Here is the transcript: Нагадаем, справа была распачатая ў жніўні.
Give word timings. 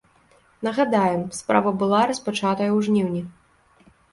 Нагадаем, 0.67 1.21
справа 1.41 1.71
была 1.83 2.01
распачатая 2.13 2.69
ў 2.77 2.79
жніўні. 2.89 3.21